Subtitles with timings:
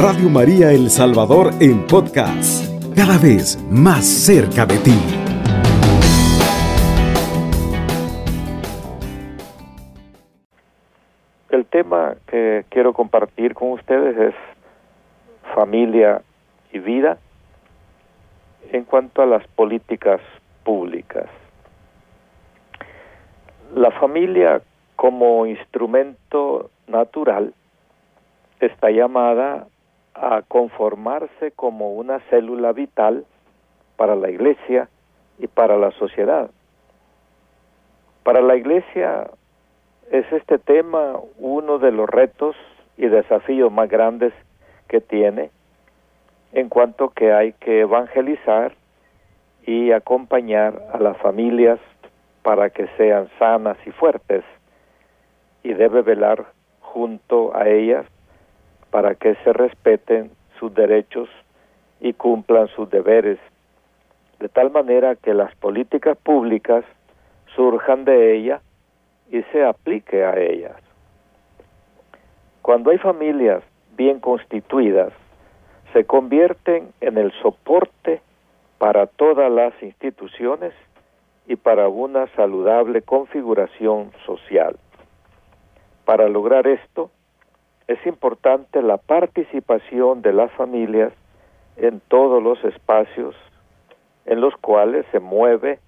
[0.00, 4.94] Radio María El Salvador en podcast, cada vez más cerca de ti.
[11.50, 14.34] El tema que quiero compartir con ustedes es
[15.52, 16.22] familia
[16.72, 17.18] y vida
[18.70, 20.20] en cuanto a las políticas
[20.62, 21.26] públicas.
[23.74, 24.62] La familia
[24.94, 27.52] como instrumento natural
[28.60, 29.66] está llamada
[30.20, 33.24] a conformarse como una célula vital
[33.96, 34.88] para la iglesia
[35.38, 36.50] y para la sociedad.
[38.22, 39.30] Para la iglesia
[40.10, 42.56] es este tema uno de los retos
[42.96, 44.32] y desafíos más grandes
[44.88, 45.50] que tiene
[46.52, 48.74] en cuanto que hay que evangelizar
[49.66, 51.78] y acompañar a las familias
[52.42, 54.44] para que sean sanas y fuertes
[55.62, 56.46] y debe velar
[56.80, 58.06] junto a ellas
[58.90, 61.28] para que se respeten sus derechos
[62.00, 63.38] y cumplan sus deberes,
[64.38, 66.84] de tal manera que las políticas públicas
[67.54, 68.60] surjan de ella
[69.30, 70.76] y se aplique a ellas.
[72.62, 73.62] Cuando hay familias
[73.96, 75.12] bien constituidas,
[75.92, 78.20] se convierten en el soporte
[78.78, 80.72] para todas las instituciones
[81.46, 84.76] y para una saludable configuración social.
[86.04, 87.10] Para lograr esto,
[87.88, 91.12] es importante la participación de las familias
[91.78, 93.34] en todos los espacios
[94.26, 95.78] en los cuales se mueve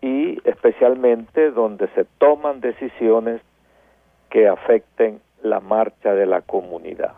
[0.00, 3.40] y especialmente donde se toman decisiones
[4.28, 7.14] que afecten la marcha de la comunidad.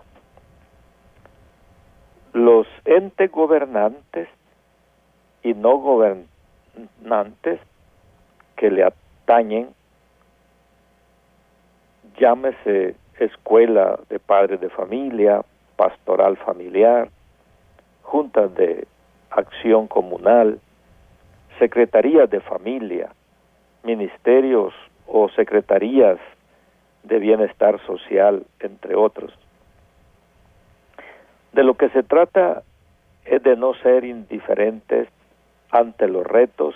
[2.34, 4.28] Los entes gobernantes
[5.42, 6.26] y no gobernantes
[8.56, 9.70] que le atañen,
[12.18, 15.42] llámese escuela de padres de familia,
[15.76, 17.08] pastoral familiar,
[18.02, 18.86] juntas de
[19.30, 20.60] acción comunal,
[21.58, 23.10] secretarías de familia,
[23.82, 24.74] ministerios
[25.06, 26.18] o secretarías
[27.04, 29.32] de bienestar social, entre otros.
[31.52, 32.62] De lo que se trata
[33.24, 35.08] es de no ser indiferentes
[35.70, 36.74] ante los retos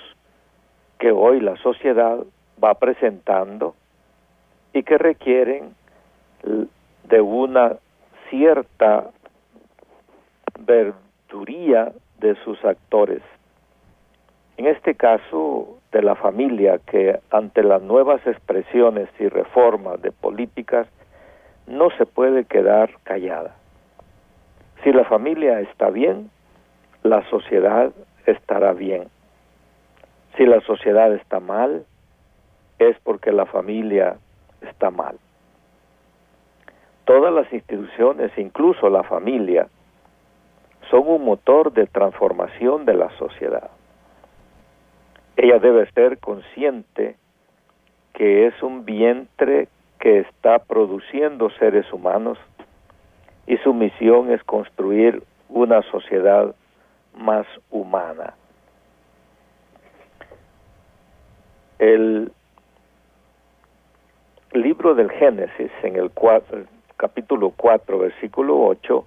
[0.99, 2.19] que hoy la sociedad
[2.63, 3.75] va presentando
[4.73, 5.75] y que requieren
[6.43, 7.77] de una
[8.29, 9.11] cierta
[10.61, 13.23] verduría de sus actores.
[14.57, 20.87] En este caso de la familia que ante las nuevas expresiones y reformas de políticas
[21.67, 23.57] no se puede quedar callada.
[24.85, 26.31] Si la familia está bien,
[27.03, 27.93] la sociedad
[28.27, 29.09] estará bien.
[30.37, 31.85] Si la sociedad está mal,
[32.79, 34.17] es porque la familia
[34.63, 35.17] está mal
[37.11, 39.67] todas las instituciones, incluso la familia,
[40.93, 43.69] son un motor de transformación de la sociedad.
[45.37, 47.17] Ella debe ser consciente
[48.15, 49.67] que es un vientre
[49.99, 52.39] que está produciendo seres humanos
[53.49, 56.55] y su misión es construir una sociedad
[57.19, 58.35] más humana.
[61.81, 62.31] El
[64.53, 66.45] libro del Génesis, en el cual
[67.01, 69.07] capítulo 4, versículo 8,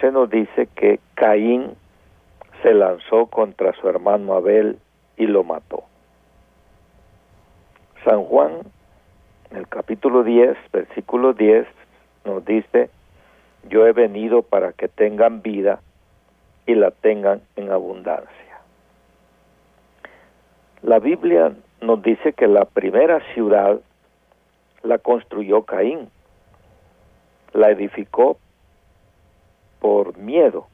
[0.00, 1.74] se nos dice que Caín
[2.62, 4.78] se lanzó contra su hermano Abel
[5.16, 5.82] y lo mató.
[8.04, 8.60] San Juan,
[9.50, 11.66] en el capítulo 10, versículo 10,
[12.26, 12.90] nos dice,
[13.68, 15.80] yo he venido para que tengan vida
[16.64, 18.60] y la tengan en abundancia.
[20.82, 23.80] La Biblia nos dice que la primera ciudad
[24.84, 26.13] la construyó Caín
[27.54, 28.36] la edificó
[29.80, 30.66] por miedo.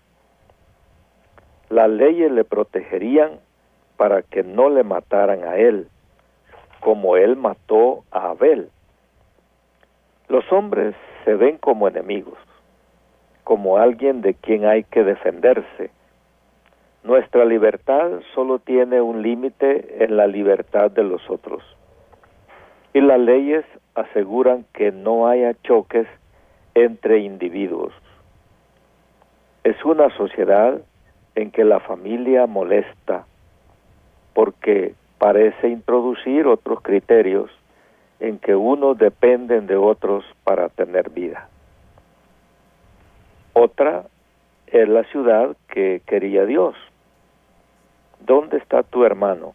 [1.68, 3.38] Las leyes le protegerían
[3.96, 5.88] para que no le mataran a él,
[6.80, 8.70] como él mató a Abel.
[10.28, 12.38] Los hombres se ven como enemigos,
[13.44, 15.90] como alguien de quien hay que defenderse.
[17.04, 21.62] Nuestra libertad solo tiene un límite en la libertad de los otros.
[22.94, 23.64] Y las leyes
[23.94, 26.06] aseguran que no haya choques
[26.74, 27.92] entre individuos.
[29.64, 30.80] Es una sociedad
[31.34, 33.26] en que la familia molesta
[34.34, 37.50] porque parece introducir otros criterios
[38.20, 41.48] en que unos dependen de otros para tener vida.
[43.52, 44.04] Otra
[44.66, 46.74] es la ciudad que quería Dios.
[48.20, 49.54] ¿Dónde está tu hermano?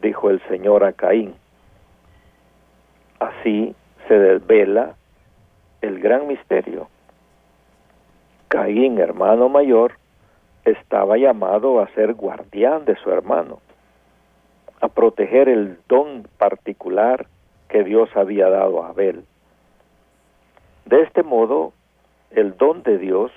[0.00, 1.34] dijo el Señor a Caín.
[3.18, 3.74] Así
[4.08, 4.94] se desvela
[5.80, 6.88] el gran misterio.
[8.48, 9.94] Caín, hermano mayor,
[10.64, 13.60] estaba llamado a ser guardián de su hermano,
[14.80, 17.26] a proteger el don particular
[17.68, 19.24] que Dios había dado a Abel.
[20.84, 21.72] De este modo,
[22.30, 23.30] el don de Dios,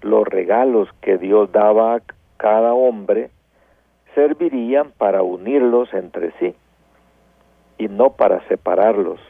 [0.00, 2.02] los regalos que Dios daba a
[2.38, 3.30] cada hombre,
[4.14, 6.54] servirían para unirlos entre sí
[7.78, 9.20] y no para separarlos.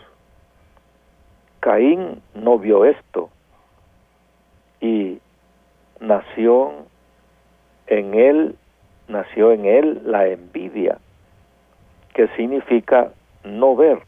[1.62, 3.31] Caín no vio esto
[4.81, 5.20] y
[6.00, 6.73] nació
[7.87, 8.56] en él
[9.06, 10.99] nació en él la envidia,
[12.14, 13.12] que significa
[13.44, 14.00] no ver,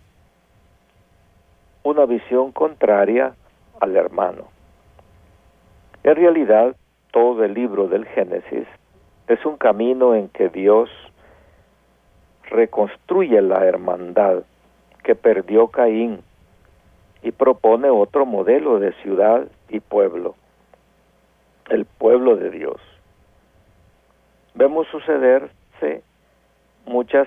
[1.84, 3.34] una visión contraria
[3.78, 4.48] al hermano.
[6.02, 6.74] En realidad,
[7.12, 8.66] todo el libro del Génesis
[9.28, 10.90] es un camino en que Dios
[12.50, 14.42] reconstruye la hermandad
[15.04, 16.20] que perdió Caín
[17.24, 20.34] y propone otro modelo de ciudad y pueblo,
[21.70, 22.76] el pueblo de Dios.
[24.52, 26.02] Vemos sucederse
[26.84, 27.26] muchas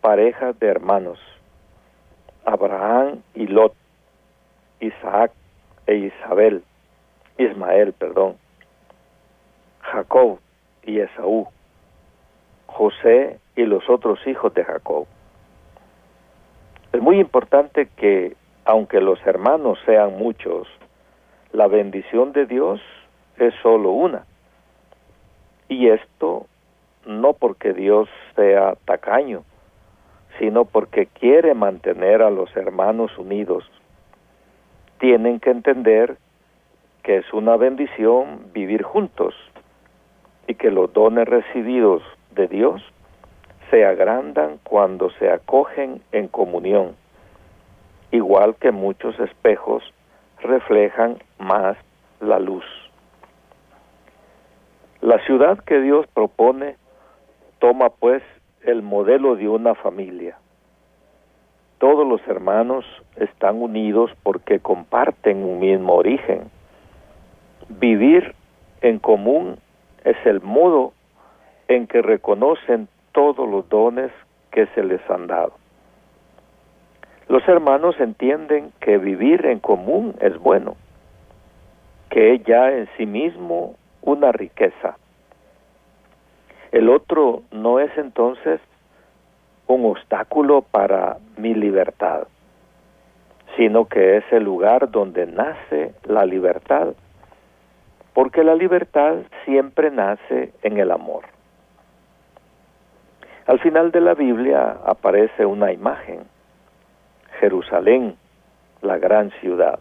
[0.00, 1.20] parejas de hermanos,
[2.44, 3.72] Abraham y Lot,
[4.80, 5.30] Isaac
[5.86, 6.64] e Isabel,
[7.38, 8.36] Ismael, perdón,
[9.80, 10.40] Jacob
[10.82, 11.46] y Esaú,
[12.66, 15.06] José y los otros hijos de Jacob.
[16.92, 18.34] Es muy importante que,
[18.66, 20.68] aunque los hermanos sean muchos,
[21.52, 22.80] la bendición de Dios
[23.38, 24.26] es solo una.
[25.68, 26.46] Y esto
[27.06, 29.44] no porque Dios sea tacaño,
[30.38, 33.64] sino porque quiere mantener a los hermanos unidos.
[34.98, 36.16] Tienen que entender
[37.04, 39.34] que es una bendición vivir juntos
[40.48, 42.02] y que los dones recibidos
[42.34, 42.82] de Dios
[43.70, 46.96] se agrandan cuando se acogen en comunión,
[48.16, 49.82] igual que muchos espejos
[50.40, 51.76] reflejan más
[52.20, 52.64] la luz.
[55.00, 56.76] La ciudad que Dios propone
[57.58, 58.22] toma pues
[58.62, 60.38] el modelo de una familia.
[61.78, 62.84] Todos los hermanos
[63.16, 66.50] están unidos porque comparten un mismo origen.
[67.68, 68.34] Vivir
[68.80, 69.58] en común
[70.04, 70.92] es el modo
[71.68, 74.10] en que reconocen todos los dones
[74.50, 75.52] que se les han dado.
[77.28, 80.76] Los hermanos entienden que vivir en común es bueno,
[82.10, 84.96] que es ya en sí mismo una riqueza.
[86.72, 88.60] El otro no es entonces
[89.66, 92.28] un obstáculo para mi libertad,
[93.56, 96.94] sino que es el lugar donde nace la libertad
[98.16, 101.24] porque la libertad siempre nace en el amor.
[103.46, 106.20] Al final de la Biblia aparece una imagen,
[107.40, 108.16] Jerusalén,
[108.82, 109.78] la gran ciudad.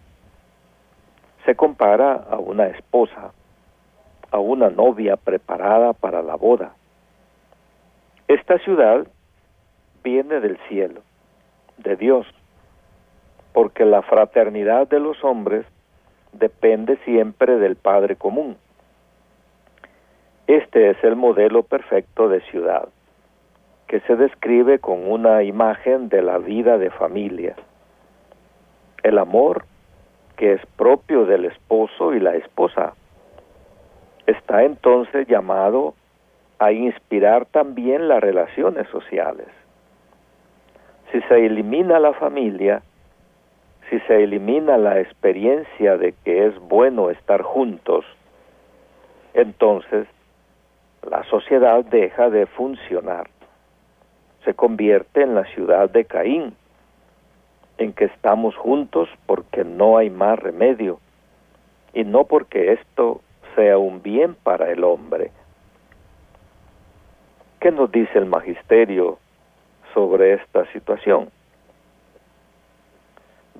[1.45, 3.31] Se compara a una esposa,
[4.31, 6.73] a una novia preparada para la boda.
[8.27, 9.07] Esta ciudad
[10.03, 11.01] viene del cielo,
[11.77, 12.25] de Dios,
[13.53, 15.65] porque la fraternidad de los hombres
[16.33, 18.57] depende siempre del Padre común.
[20.47, 22.89] Este es el modelo perfecto de ciudad,
[23.95, 27.55] que se describe con una imagen de la vida de familia.
[29.03, 29.63] El amor,
[30.35, 32.93] que es propio del esposo y la esposa,
[34.27, 35.93] está entonces llamado
[36.59, 39.47] a inspirar también las relaciones sociales.
[41.13, 42.81] Si se elimina la familia,
[43.89, 48.03] si se elimina la experiencia de que es bueno estar juntos,
[49.33, 50.05] entonces
[51.09, 53.29] la sociedad deja de funcionar.
[54.45, 56.55] Se convierte en la ciudad de Caín,
[57.77, 60.99] en que estamos juntos porque no hay más remedio
[61.93, 63.21] y no porque esto
[63.55, 65.31] sea un bien para el hombre.
[67.59, 69.17] ¿Qué nos dice el magisterio
[69.93, 71.29] sobre esta situación?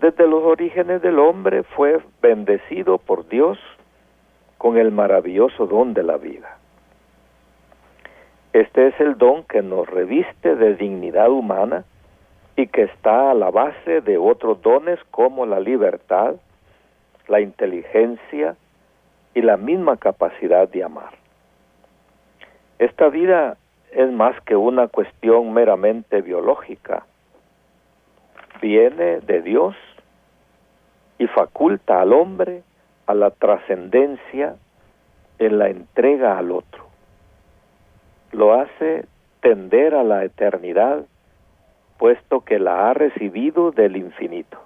[0.06, 3.58] desde los orígenes del hombre fue bendecido por Dios
[4.58, 6.58] con el maravilloso don de la vida.
[8.56, 11.84] Este es el don que nos reviste de dignidad humana
[12.56, 16.36] y que está a la base de otros dones como la libertad,
[17.28, 18.56] la inteligencia
[19.34, 21.10] y la misma capacidad de amar.
[22.80, 23.58] Esta vida
[23.92, 27.06] es más que una cuestión meramente biológica,
[28.62, 29.76] viene de Dios
[31.18, 32.64] y faculta al hombre
[33.06, 34.56] a la trascendencia
[35.40, 36.85] en la entrega al otro.
[38.36, 39.06] Lo hace
[39.40, 41.06] tender a la eternidad,
[41.98, 44.58] puesto que la ha recibido del infinito.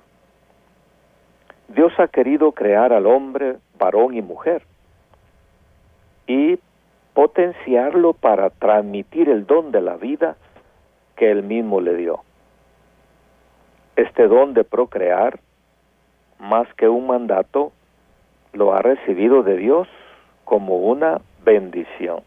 [1.68, 4.64] Dios ha querido crear al hombre varón y mujer,
[6.26, 6.58] y
[7.14, 10.36] potenciarlo para transmitir el don de la vida
[11.16, 12.22] que él mismo le dio.
[13.98, 15.40] Este don de procrear,
[16.40, 17.72] más que un mandato,
[18.52, 19.88] lo ha recibido de Dios
[20.44, 22.24] como una bendición.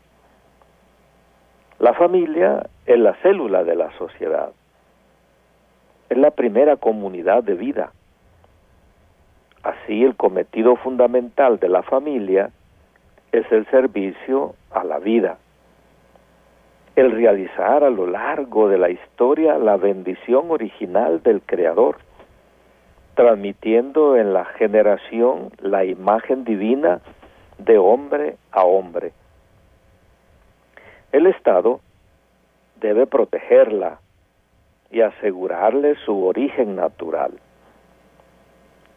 [1.83, 4.53] La familia es la célula de la sociedad.
[6.09, 7.91] Es la primera comunidad de vida.
[9.65, 12.51] Así el cometido fundamental de la familia
[13.33, 15.39] es el servicio a la vida.
[16.95, 21.97] El realizar a lo largo de la historia la bendición original del Creador,
[23.17, 27.01] transmitiendo en la generación la imagen divina
[27.59, 29.15] de hombre a hombre
[31.13, 31.81] el Estado
[32.81, 34.01] debe protegerla
[34.91, 37.33] y asegurarle su origen natural.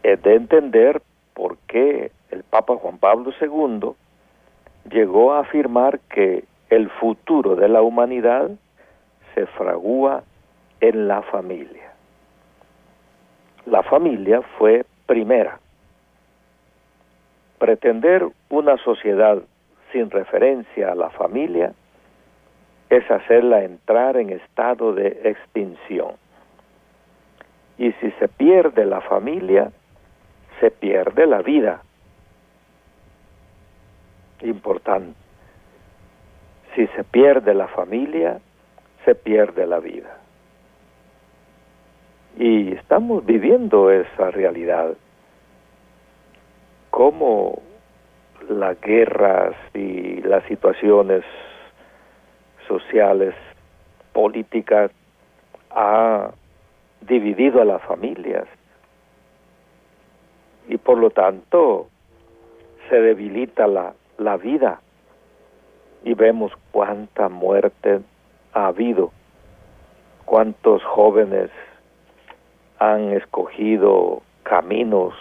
[0.04, 1.02] Es de entender
[1.34, 3.92] por qué el Papa Juan Pablo II
[4.90, 8.50] llegó a afirmar que el futuro de la humanidad
[9.34, 10.24] se fragúa
[10.80, 11.94] en la familia.
[13.66, 15.60] La familia fue primera.
[17.58, 19.42] Pretender una sociedad
[19.92, 21.74] sin referencia a la familia
[22.90, 26.14] es hacerla entrar en estado de extinción.
[27.78, 29.72] Y si se pierde la familia,
[30.60, 31.82] se pierde la vida.
[34.42, 35.18] Importante.
[36.76, 38.40] Si se pierde la familia,
[39.04, 40.18] se pierde la vida.
[42.38, 44.96] Y estamos viviendo esa realidad.
[46.90, 47.62] Cómo
[48.50, 51.24] las guerras y las situaciones
[52.68, 53.36] sociales,
[54.14, 54.92] políticas,
[55.72, 56.32] ha
[57.02, 58.46] dividido a las familias
[60.68, 61.88] y por lo tanto
[62.90, 64.80] se debilita la, la vida
[66.04, 68.02] y vemos cuánta muerte
[68.54, 69.12] ha habido,
[70.26, 71.50] cuántos jóvenes
[72.80, 75.14] han escogido caminos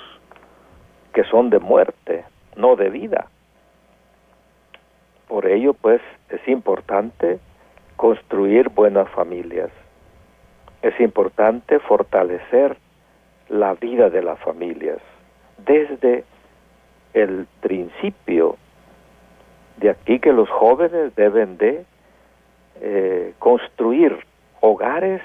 [1.12, 2.24] que son de muerte,
[2.56, 3.28] no de vida.
[5.34, 7.40] Por ello, pues, es importante
[7.96, 9.68] construir buenas familias.
[10.80, 12.76] Es importante fortalecer
[13.48, 14.98] la vida de las familias
[15.66, 16.22] desde
[17.14, 18.58] el principio.
[19.78, 21.84] De aquí que los jóvenes deben de
[22.80, 24.16] eh, construir
[24.60, 25.20] hogares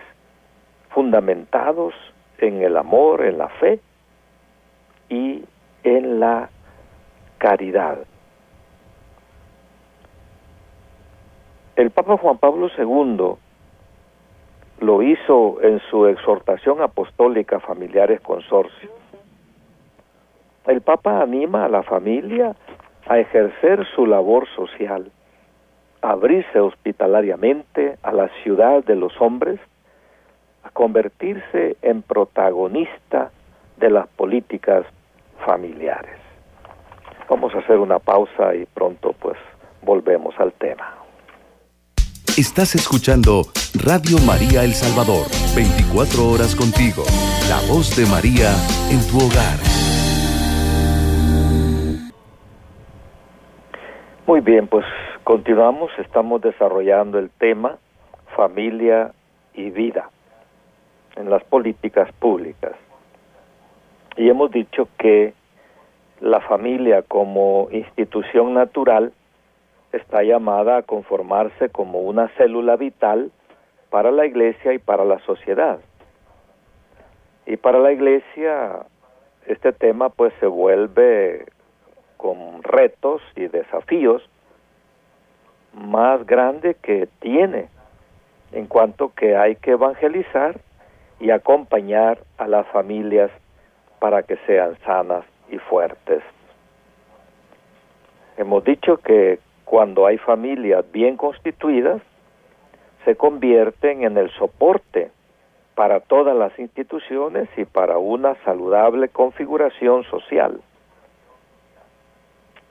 [0.89, 1.93] fundamentados
[2.39, 3.79] en el amor, en la fe
[5.07, 5.43] y
[5.83, 6.49] en la
[7.37, 8.08] caridad.
[11.79, 13.35] El Papa Juan Pablo II
[14.81, 18.89] lo hizo en su exhortación apostólica Familiares Consorcio.
[20.67, 22.53] El Papa anima a la familia
[23.07, 25.09] a ejercer su labor social,
[26.01, 29.61] a abrirse hospitalariamente a la ciudad de los hombres,
[30.63, 33.31] a convertirse en protagonista
[33.77, 34.85] de las políticas
[35.45, 36.17] familiares.
[37.29, 39.37] Vamos a hacer una pausa y pronto pues
[39.81, 40.98] volvemos al tema.
[42.39, 43.41] Estás escuchando
[43.83, 45.27] Radio María El Salvador,
[45.57, 47.03] 24 horas contigo,
[47.49, 48.55] la voz de María
[48.87, 49.59] en tu hogar.
[54.25, 54.85] Muy bien, pues
[55.25, 57.77] continuamos, estamos desarrollando el tema
[58.37, 59.11] familia
[59.53, 60.09] y vida
[61.17, 62.71] en las políticas públicas.
[64.15, 65.33] Y hemos dicho que
[66.21, 69.11] la familia como institución natural
[69.91, 73.31] está llamada a conformarse como una célula vital
[73.89, 75.79] para la iglesia y para la sociedad.
[77.45, 78.85] Y para la iglesia
[79.45, 81.45] este tema pues se vuelve
[82.17, 84.21] con retos y desafíos
[85.73, 87.67] más grande que tiene
[88.51, 90.59] en cuanto que hay que evangelizar
[91.19, 93.31] y acompañar a las familias
[93.99, 96.23] para que sean sanas y fuertes.
[98.37, 102.01] Hemos dicho que cuando hay familias bien constituidas,
[103.05, 105.11] se convierten en el soporte
[105.75, 110.59] para todas las instituciones y para una saludable configuración social.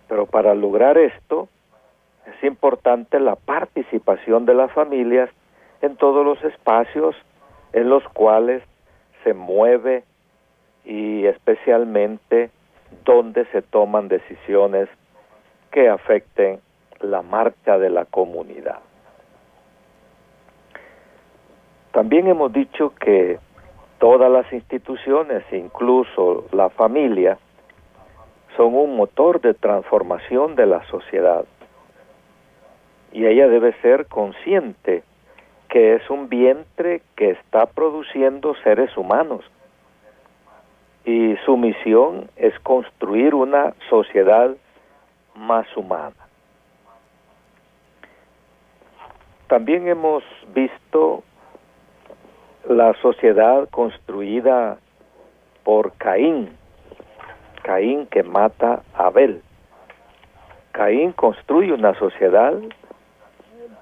[0.08, 1.48] Pero para lograr esto
[2.26, 5.30] es importante la participación de las familias
[5.82, 7.14] en todos los espacios
[7.74, 8.60] en los cuales
[9.22, 10.02] se mueve
[10.84, 12.50] y especialmente
[13.04, 14.88] donde se toman decisiones
[15.70, 16.58] que afecten
[17.00, 18.80] la marcha de la comunidad.
[21.92, 23.38] También hemos dicho que
[23.98, 27.38] todas las instituciones, incluso la familia,
[28.56, 31.44] son un motor de transformación de la sociedad.
[33.12, 35.02] Y ella debe ser consciente
[35.68, 39.44] que es un vientre que está produciendo seres humanos.
[41.04, 44.54] Y su misión es construir una sociedad
[45.34, 46.27] más humana.
[49.48, 50.22] También hemos
[50.54, 51.24] visto
[52.68, 54.76] la sociedad construida
[55.64, 56.50] por Caín,
[57.62, 59.40] Caín que mata a Abel.
[60.72, 62.54] Caín construye una sociedad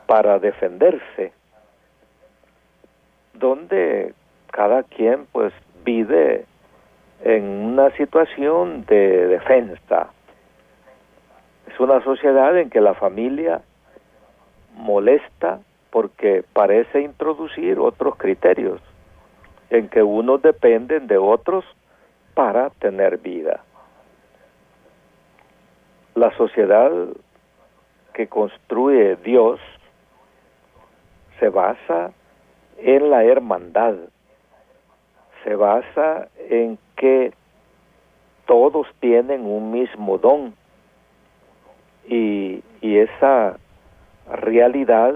[0.06, 1.32] para defenderse,
[3.34, 4.14] donde
[4.52, 5.52] cada quien pues
[5.84, 6.46] vive
[7.24, 10.10] en una situación de defensa.
[11.66, 13.62] Es una sociedad en que la familia
[14.76, 18.80] molesta porque parece introducir otros criterios,
[19.70, 21.64] en que unos dependen de otros
[22.34, 23.64] para tener vida.
[26.14, 26.90] La sociedad
[28.14, 29.60] que construye Dios
[31.40, 32.12] se basa
[32.78, 33.94] en la hermandad,
[35.44, 37.32] se basa en que
[38.46, 40.54] todos tienen un mismo don
[42.08, 43.58] y, esa
[44.30, 45.14] realidad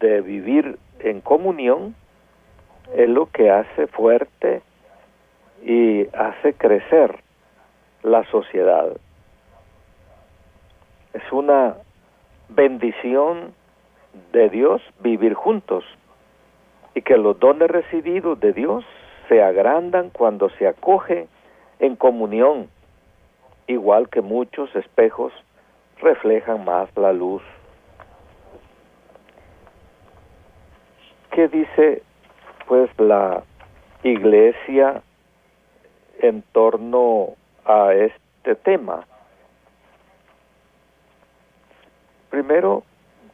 [0.00, 1.94] de vivir en comunión
[2.94, 4.62] es lo que hace fuerte
[5.64, 7.20] y hace crecer
[8.02, 8.96] la sociedad.
[11.12, 11.76] Es una
[12.48, 13.54] bendición
[14.32, 15.84] de Dios vivir juntos
[16.94, 18.84] y que los dones recibidos de Dios
[19.28, 21.28] se agrandan cuando se acoge
[21.78, 22.68] en comunión,
[23.66, 25.32] igual que muchos espejos
[26.02, 27.42] reflejan más la luz.
[31.30, 32.02] ¿Qué dice
[32.66, 33.42] pues la
[34.02, 35.02] iglesia
[36.20, 37.30] en torno
[37.64, 39.06] a este tema?
[42.30, 42.82] Primero,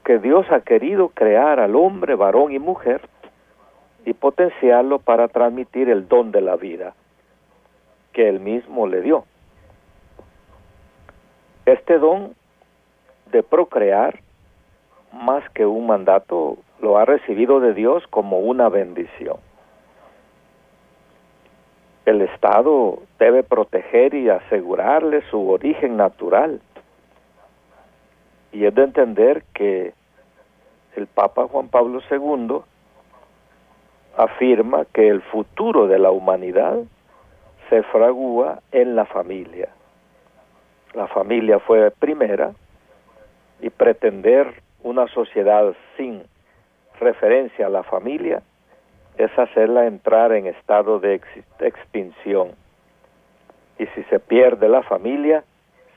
[0.05, 3.09] que Dios ha querido crear al hombre, varón y mujer
[4.05, 6.95] y potenciarlo para transmitir el don de la vida
[8.13, 9.25] que él mismo le dio.
[11.67, 12.35] Este don
[13.31, 14.21] de procrear,
[15.13, 19.37] más que un mandato, lo ha recibido de Dios como una bendición.
[22.05, 26.61] El Estado debe proteger y asegurarle su origen natural.
[28.53, 29.93] Y es de entender que
[30.97, 32.63] el Papa Juan Pablo II
[34.17, 36.79] afirma que el futuro de la humanidad
[37.69, 39.69] se fragúa en la familia.
[40.95, 42.53] La familia fue primera
[43.61, 46.23] y pretender una sociedad sin
[47.01, 48.43] referencia a la familia
[49.17, 51.21] es hacerla entrar en estado de
[51.61, 52.53] extinción.
[53.79, 55.45] Y si se pierde la familia,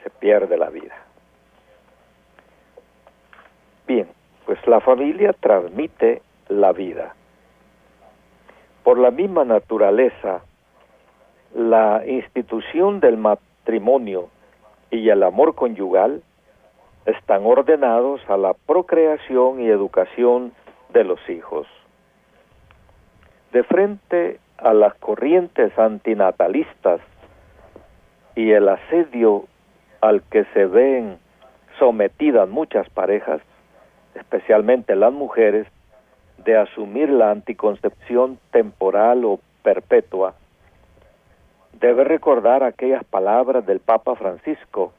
[0.04, 0.96] se pierde la vida.
[3.88, 4.08] Bien,
[4.46, 7.16] pues la familia transmite la vida.
[8.84, 10.42] Por la misma naturaleza,
[11.54, 14.30] la institución del matrimonio
[14.90, 16.24] y el amor conyugal
[17.06, 20.54] están ordenados a la procreación y educación
[20.90, 21.68] de los hijos.
[23.52, 27.02] De frente a las corrientes antinatalistas
[28.36, 29.46] y el asedio
[30.02, 31.18] al que se ven
[31.80, 33.42] sometidas muchas parejas,
[34.16, 35.68] especialmente las mujeres,
[36.38, 40.34] de asumir la anticoncepción temporal o perpetua,
[41.80, 44.94] debe recordar aquellas palabras del Papa Francisco.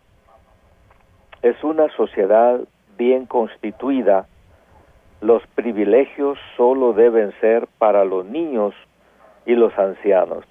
[1.42, 2.61] Es una sociedad
[2.96, 4.26] bien constituida
[5.22, 8.74] los privilegios solo deben ser para los niños
[9.46, 10.44] y los ancianos,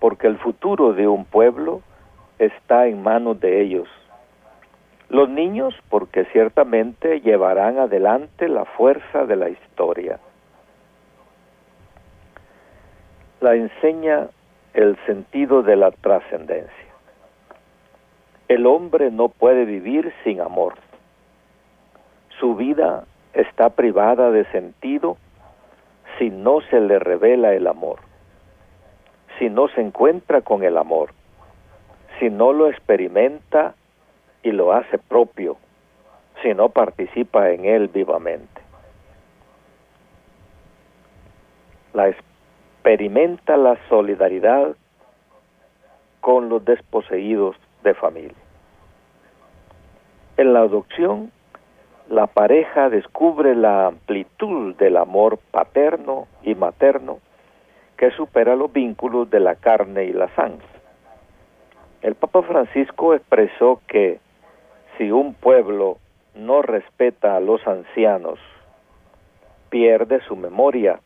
[0.00, 1.80] porque el futuro de un pueblo
[2.38, 3.88] está en manos de ellos.
[5.08, 10.18] Los niños porque ciertamente llevarán adelante la fuerza de la historia.
[13.40, 14.28] La enseña
[14.74, 16.77] el sentido de la trascendencia.
[18.48, 20.74] El hombre no puede vivir sin amor.
[22.40, 25.18] Su vida está privada de sentido
[26.18, 27.98] si no se le revela el amor,
[29.38, 31.10] si no se encuentra con el amor,
[32.18, 33.74] si no lo experimenta
[34.42, 35.58] y lo hace propio,
[36.42, 38.62] si no participa en él vivamente.
[41.92, 44.74] La experimenta la solidaridad
[46.22, 47.56] con los desposeídos
[47.94, 48.36] familia.
[50.36, 51.32] En la adopción
[52.08, 57.18] la pareja descubre la amplitud del amor paterno y materno
[57.98, 60.66] que supera los vínculos de la carne y la sangre.
[62.00, 64.20] El Papa Francisco expresó que
[64.96, 65.98] si un pueblo
[66.34, 68.38] no respeta a los ancianos,
[69.68, 71.00] pierde su memoria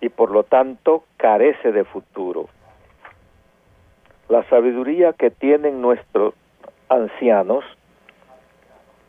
[0.00, 2.48] y por lo tanto carece de futuro.
[4.28, 6.34] La sabiduría que tienen nuestros
[6.88, 7.64] ancianos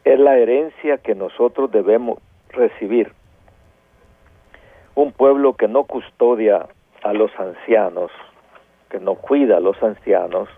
[0.04, 3.12] es la herencia que nosotros debemos recibir.
[4.94, 6.68] Un pueblo que no custodia
[7.04, 8.12] a los ancianos,
[8.90, 10.50] que no cuida a los ancianos,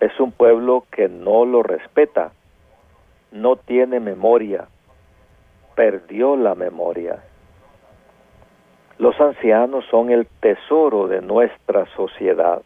[0.00, 2.32] es un pueblo que no lo respeta,
[3.32, 4.66] no tiene memoria,
[5.74, 7.22] perdió la memoria.
[8.98, 12.62] Los ancianos son el tesoro de nuestra sociedad.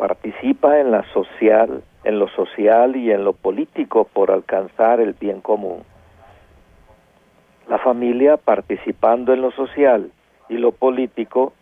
[0.00, 5.42] Participa en la social, en lo social y en lo político por alcanzar el bien
[5.42, 5.82] común.
[7.68, 10.10] La familia participando en lo social
[10.48, 11.52] y lo político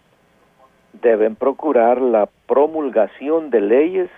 [0.92, 4.09] deben procurar la promulgación de leyes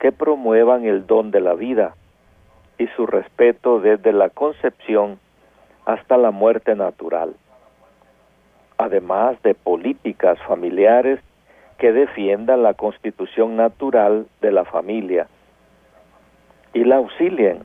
[0.00, 1.94] que promuevan el don de la vida
[2.76, 5.20] y su respeto desde la concepción
[5.86, 7.36] hasta la muerte natural,
[8.78, 11.20] además de políticas familiares
[11.84, 15.26] que defiendan la constitución natural de la familia
[16.72, 17.58] y la auxilien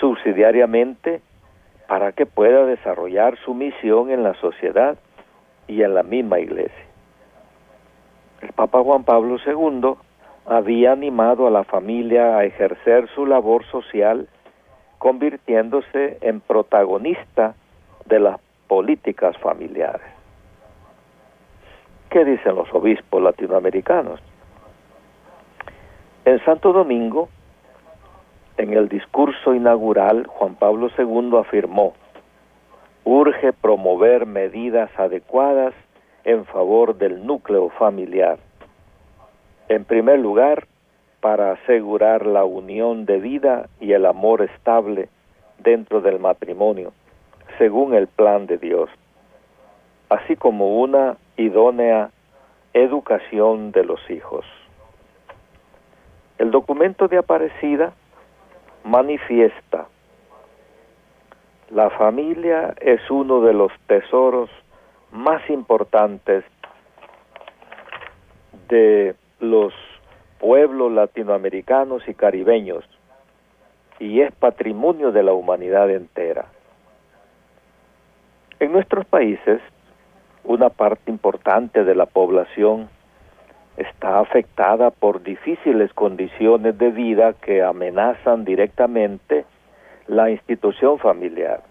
[0.00, 1.20] subsidiariamente
[1.86, 4.96] para que pueda desarrollar su misión en la sociedad
[5.68, 6.86] y en la misma iglesia.
[8.40, 9.92] El Papa Juan Pablo II
[10.46, 14.26] había animado a la familia a ejercer su labor social,
[14.96, 17.56] convirtiéndose en protagonista
[18.06, 20.13] de las políticas familiares.
[22.14, 24.20] ¿Qué dicen los obispos latinoamericanos?
[26.24, 27.28] En Santo Domingo,
[28.56, 31.94] en el discurso inaugural, Juan Pablo II afirmó,
[33.02, 35.74] urge promover medidas adecuadas
[36.22, 38.38] en favor del núcleo familiar
[39.68, 40.68] en primer lugar,
[41.20, 45.08] para asegurar la unión de vida y el amor estable
[45.58, 46.92] dentro del matrimonio,
[47.58, 48.88] según el plan de Dios,
[50.10, 52.10] así como una idónea
[52.72, 54.44] educación de los hijos.
[56.38, 57.92] El documento de Aparecida
[58.84, 59.86] manifiesta
[61.74, 64.48] la familia es uno de los tesoros
[65.10, 66.44] más importantes
[68.68, 69.72] de los
[70.38, 72.84] pueblos latinoamericanos y caribeños
[73.98, 76.46] y es patrimonio de la humanidad entera.
[78.60, 79.60] En nuestros países,
[80.44, 82.88] una parte importante de la población
[83.76, 89.44] está afectada por difíciles condiciones de vida que amenazan directamente
[90.06, 91.62] la institución familiar.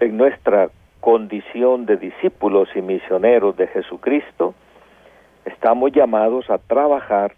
[0.00, 4.54] En nuestra condición de discípulos y misioneros de Jesucristo,
[5.44, 7.34] estamos llamados a trabajar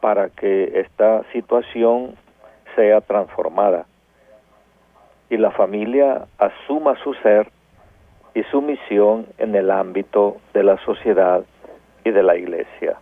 [0.00, 2.14] para que esta situación
[2.74, 3.86] sea transformada
[5.30, 7.50] y la familia asuma su ser
[8.36, 11.42] y su misión en el ámbito de la sociedad
[12.04, 12.98] y de la iglesia.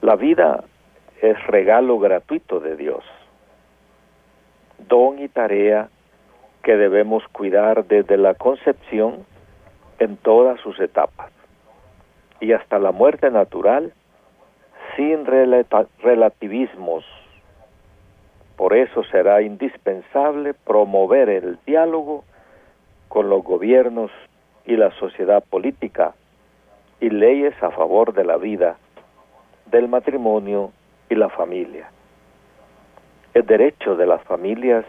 [0.00, 0.64] La vida
[1.20, 3.04] es regalo gratuito de Dios,
[4.88, 5.90] don y tarea
[6.62, 9.26] que debemos cuidar desde la concepción
[9.98, 11.30] en todas sus etapas
[12.40, 13.92] y hasta la muerte natural
[14.96, 17.04] sin relativismos.
[18.56, 22.24] Por eso será indispensable promover el diálogo
[23.14, 24.10] con los gobiernos
[24.66, 26.16] y la sociedad política
[26.98, 28.76] y leyes a favor de la vida,
[29.66, 30.72] del matrimonio
[31.08, 31.88] y la familia.
[33.32, 34.84] El derecho de las familias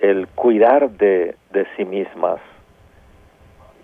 [0.00, 2.40] el cuidar de, de sí mismas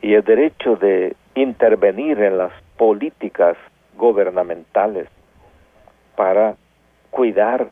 [0.03, 3.57] y el derecho de intervenir en las políticas
[3.96, 5.07] gubernamentales
[6.16, 6.57] para
[7.11, 7.70] cuidar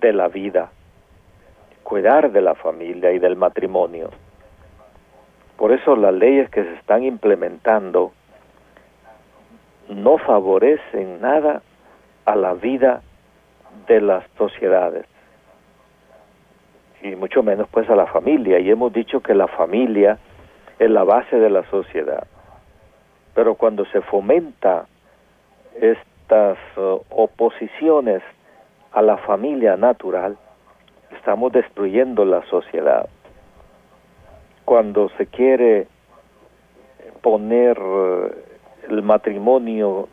[0.00, 0.70] de la vida,
[1.82, 4.08] cuidar de la familia y del matrimonio.
[5.56, 8.12] Por eso las leyes que se están implementando
[9.88, 11.62] no favorecen nada
[12.24, 13.02] a la vida
[13.86, 15.06] de las sociedades
[17.02, 20.18] y mucho menos pues a la familia y hemos dicho que la familia
[20.78, 22.26] es la base de la sociedad
[23.34, 24.86] pero cuando se fomenta
[25.80, 28.22] estas uh, oposiciones
[28.92, 30.38] a la familia natural,
[31.16, 33.08] estamos destruyendo la sociedad.
[34.64, 35.86] Cuando se quiere
[37.22, 38.30] poner uh,
[38.88, 40.08] el matrimonio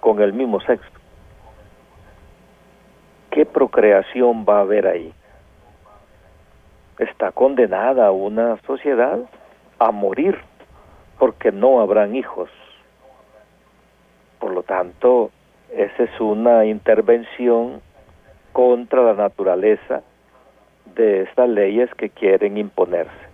[0.00, 0.88] con el mismo sexo,
[3.30, 5.12] ¿qué procreación va a haber ahí?
[6.98, 9.18] Está condenada una sociedad
[9.78, 10.38] a morir
[11.18, 12.50] porque no habrán hijos.
[14.38, 15.30] Por lo tanto,
[15.72, 17.80] esa es una intervención
[18.52, 20.02] contra la naturaleza
[20.94, 23.25] de estas leyes que quieren imponerse.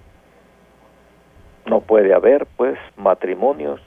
[1.66, 3.80] No puede haber, pues, matrimonios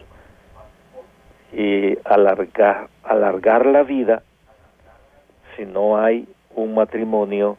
[1.52, 4.24] y alargar, alargar la vida
[5.56, 7.58] si no hay un matrimonio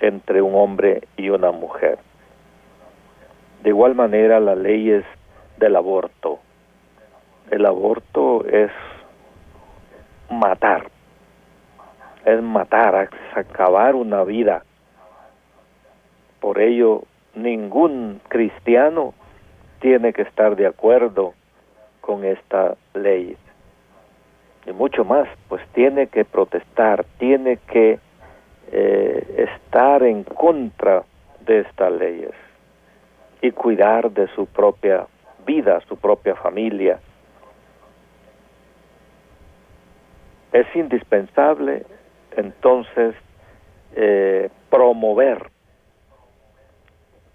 [0.00, 1.98] entre un hombre y una mujer.
[3.62, 5.04] De igual manera, las leyes
[5.58, 6.38] del aborto.
[7.50, 8.70] El aborto es
[10.30, 10.88] matar,
[12.24, 14.64] es matar, es acabar una vida.
[16.40, 17.02] Por ello,
[17.34, 19.14] ningún cristiano
[19.80, 21.34] tiene que estar de acuerdo
[22.00, 23.36] con esta ley.
[24.66, 27.98] Y mucho más, pues tiene que protestar, tiene que
[28.72, 31.02] eh, estar en contra
[31.40, 32.34] de estas leyes
[33.42, 35.06] y cuidar de su propia
[35.46, 37.00] vida, su propia familia.
[40.52, 41.86] Es indispensable
[42.36, 43.14] entonces
[43.94, 45.50] eh, promover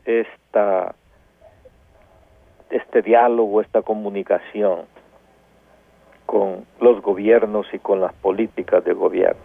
[0.05, 0.95] esta,
[2.69, 4.81] este diálogo, esta comunicación
[6.25, 9.41] con los gobiernos y con las políticas de gobierno.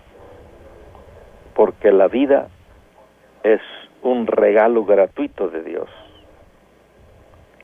[1.54, 2.48] Porque la vida
[3.42, 3.60] es
[4.02, 5.88] un regalo gratuito de Dios.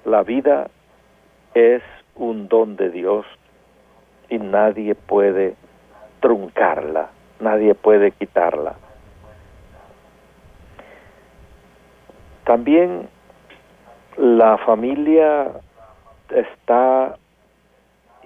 [0.04, 0.68] La vida
[1.54, 1.82] es
[2.14, 3.26] un don de Dios
[4.28, 5.54] y nadie puede
[6.20, 8.76] truncarla, nadie puede quitarla.
[12.44, 13.08] También
[14.16, 15.52] la familia
[16.30, 17.18] está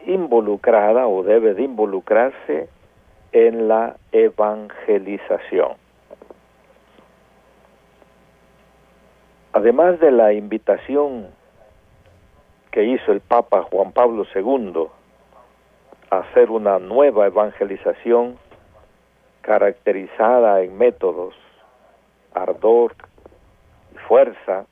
[0.07, 2.68] involucrada o debe de involucrarse
[3.33, 5.72] en la evangelización.
[9.53, 11.29] Además de la invitación
[12.70, 14.87] que hizo el Papa Juan Pablo II
[16.11, 18.38] a hacer una nueva evangelización
[19.42, 21.35] caracterizada en métodos,
[22.33, 22.94] ardor
[23.92, 24.66] y fuerza,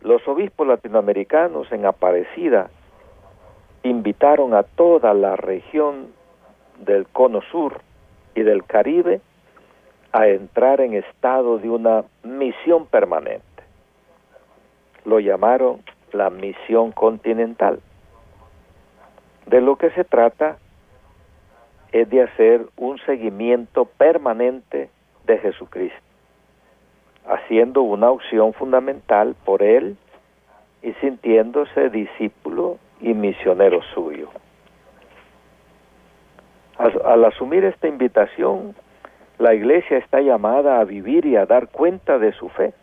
[0.00, 2.70] los obispos latinoamericanos en Aparecida
[3.82, 6.08] invitaron a toda la región
[6.78, 7.80] del Cono Sur
[8.34, 9.20] y del Caribe
[10.12, 13.44] a entrar en estado de una misión permanente.
[15.04, 15.82] Lo llamaron
[16.12, 17.80] la misión continental.
[19.46, 20.58] De lo que se trata
[21.92, 24.90] es de hacer un seguimiento permanente
[25.24, 25.98] de Jesucristo,
[27.28, 29.96] haciendo una opción fundamental por Él
[30.82, 34.28] y sintiéndose discípulo y misionero suyo.
[36.78, 38.74] Al, asumir esta invitación,
[39.38, 42.74] la iglesia está llamada a vivir y a dar cuenta de su fe.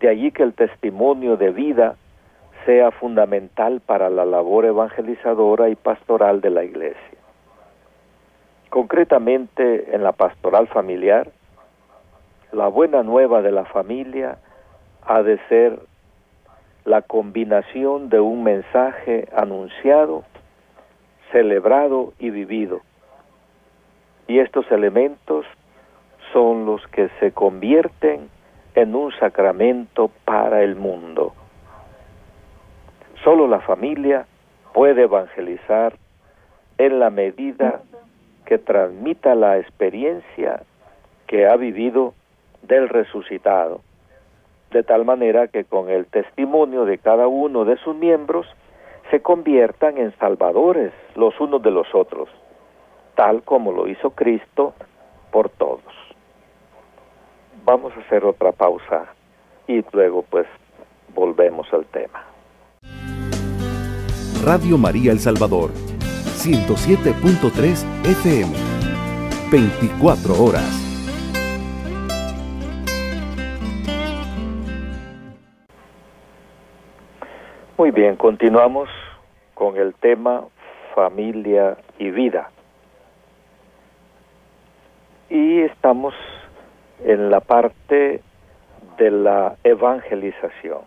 [0.00, 1.96] De allí que el testimonio de vida
[2.64, 7.18] sea fundamental para la labor evangelizadora y pastoral de la iglesia.
[8.70, 11.30] Concretamente en la pastoral familiar,
[12.52, 14.38] la buena nueva de la familia
[15.06, 15.78] ha de ser
[16.84, 20.24] la combinación de un mensaje anunciado,
[21.30, 22.80] celebrado y vivido.
[24.26, 25.44] Y estos elementos
[26.32, 28.30] son los que se convierten
[28.74, 31.34] en un sacramento para el mundo.
[33.24, 34.26] Solo la familia
[34.72, 35.94] puede evangelizar
[36.78, 37.82] en la medida
[38.46, 40.62] que transmita la experiencia
[41.26, 42.14] que ha vivido
[42.62, 43.80] del resucitado
[44.70, 48.46] de tal manera que con el testimonio de cada uno de sus miembros
[49.10, 52.28] se conviertan en salvadores los unos de los otros,
[53.14, 54.74] tal como lo hizo Cristo
[55.30, 55.82] por todos.
[57.64, 59.06] Vamos a hacer otra pausa
[59.66, 60.46] y luego pues
[61.14, 62.24] volvemos al tema.
[64.44, 65.70] Radio María El Salvador,
[66.36, 68.54] 107.3 FM,
[69.50, 70.87] 24 horas.
[77.94, 78.90] Bien, continuamos
[79.54, 80.44] con el tema
[80.94, 82.50] familia y vida.
[85.30, 86.12] Y estamos
[87.02, 88.20] en la parte
[88.98, 90.80] de la evangelización.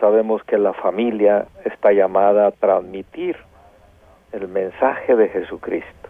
[0.00, 3.36] Sabemos que la familia está llamada a transmitir
[4.32, 6.08] el mensaje de Jesucristo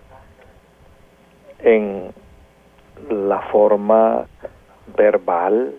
[1.59, 2.13] en
[3.11, 4.27] la forma
[4.97, 5.75] verbal,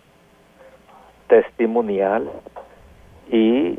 [1.28, 2.30] testimonial
[3.30, 3.78] y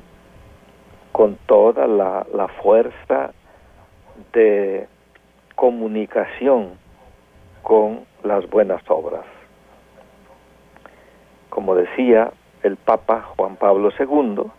[1.12, 3.32] con toda la, fuerza
[4.32, 4.86] de
[5.56, 6.78] comunicación
[7.62, 9.24] con las buenas obras.
[11.48, 12.32] Como decía,
[12.62, 14.50] el Papa Juan Pablo II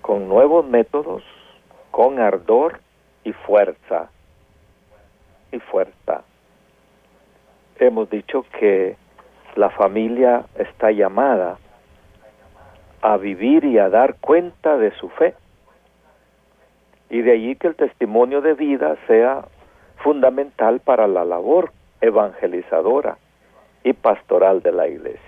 [0.00, 1.22] con nuevos métodos,
[1.90, 2.80] con ardor
[3.24, 4.10] y fuerza.
[5.52, 6.24] Y fuerza.
[7.78, 8.96] Hemos dicho que
[9.54, 11.58] la familia está llamada
[13.02, 15.34] a vivir y a dar cuenta de su fe.
[17.10, 19.44] Y de allí que el testimonio de vida sea
[19.96, 23.18] fundamental para la labor evangelizadora
[23.84, 25.20] y pastoral de la iglesia.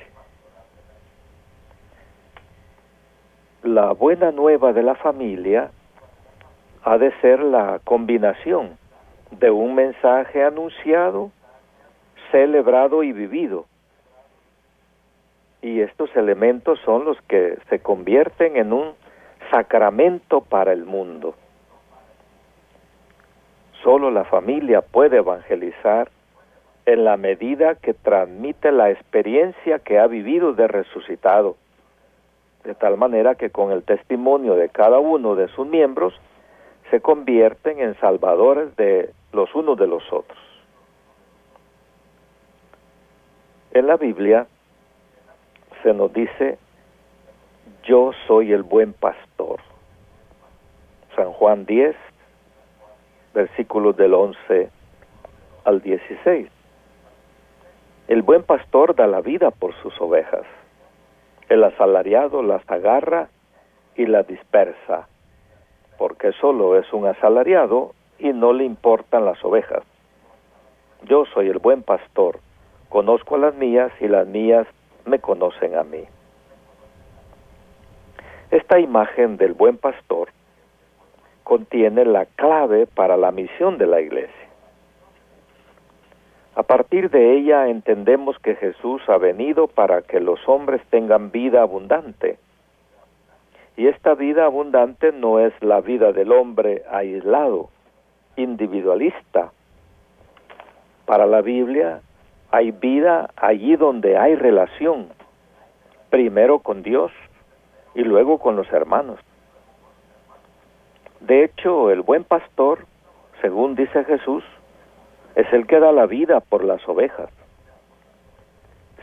[3.63, 5.71] La buena nueva de la familia
[6.85, 8.77] ha de ser la combinación
[9.31, 11.31] de un mensaje anunciado,
[12.31, 13.67] celebrado y vivido.
[15.65, 18.93] Y estos elementos son los que se convierten en un
[19.51, 21.35] sacramento para el mundo.
[23.83, 26.11] Solo la familia puede evangelizar
[26.85, 31.57] en la medida que transmite la experiencia que ha vivido de resucitado,
[32.65, 36.13] de tal manera que con el testimonio de cada uno de sus miembros
[36.91, 40.39] se convierten en salvadores de los unos de los otros.
[43.73, 44.47] En la Biblia
[45.85, 46.59] se nos dice,
[47.85, 49.61] yo soy el buen pastor.
[51.15, 51.95] San Juan 10,
[53.35, 54.71] versículos del 11
[55.65, 56.49] al 16.
[58.09, 60.45] El buen pastor da la vida por sus ovejas.
[61.51, 63.29] El asalariado las agarra
[63.95, 65.07] y las dispersa,
[65.99, 69.83] porque solo es un asalariado y no le importan las ovejas.
[71.03, 72.41] Yo soy el buen pastor,
[72.89, 74.67] conozco a las mías y las mías
[75.07, 76.05] me conocen a mí.
[78.51, 80.29] Esta imagen del buen pastor
[81.43, 84.45] contiene la clave para la misión de la iglesia.
[86.57, 91.63] A partir de ella entendemos que Jesús ha venido para que los hombres tengan vida
[91.63, 92.39] abundante.
[93.77, 97.71] Y esta vida abundante no es la vida del hombre aislado,
[98.37, 99.51] individualista.
[101.07, 102.03] Para la Biblia
[102.55, 105.09] hay vida allí donde hay relación,
[106.09, 107.11] primero con Dios
[107.97, 109.19] y luego con los hermanos.
[111.19, 112.87] De hecho, el buen pastor,
[113.43, 114.45] según dice Jesús,
[115.35, 117.29] es el que da la vida por las ovejas.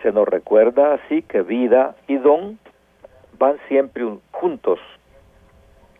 [0.01, 2.57] Se nos recuerda así que vida y don
[3.37, 4.79] van siempre juntos,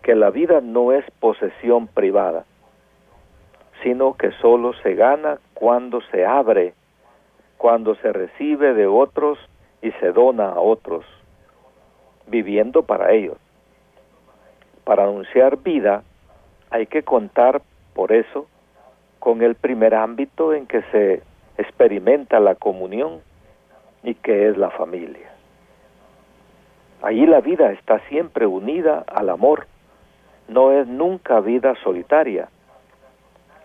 [0.04, 2.46] que la vida no es posesión privada,
[3.84, 6.76] sino que solo se gana cuando se abre,
[7.62, 9.38] cuando se recibe de otros
[9.84, 11.06] y se dona a otros,
[12.26, 13.38] viviendo para ellos.
[14.84, 16.02] Para anunciar vida
[16.72, 17.62] hay que contar,
[17.94, 18.48] por eso,
[19.20, 21.22] con el primer ámbito en que se
[21.60, 23.22] experimenta la comunión
[24.02, 25.30] y que es la familia.
[27.04, 29.68] Allí la vida está siempre unida al amor,
[30.48, 32.50] no es nunca vida solitaria.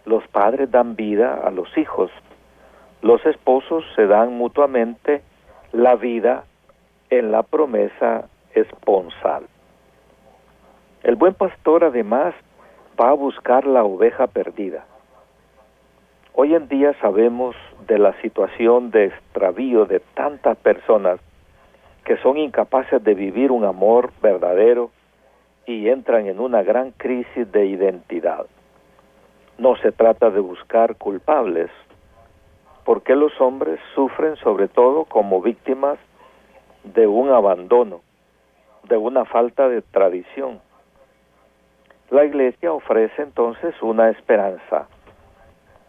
[0.05, 2.11] Los padres dan vida a los hijos,
[3.07, 5.23] los esposos se dan mutuamente
[5.73, 6.43] la vida
[7.09, 9.45] en la promesa esponsal.
[11.05, 12.35] El buen pastor además
[13.01, 14.87] va a buscar la oveja perdida.
[16.35, 17.55] Hoy en día sabemos
[17.87, 21.21] de la situación de extravío de tantas personas
[22.05, 24.91] que son incapaces de vivir un amor verdadero
[25.65, 28.47] y entran en una gran crisis de identidad.
[29.59, 31.71] No se trata de buscar culpables,
[32.87, 35.99] porque los hombres sufren sobre todo como víctimas
[36.85, 38.01] de un abandono,
[38.85, 40.61] de una falta de tradición.
[42.09, 44.89] La iglesia ofrece entonces una esperanza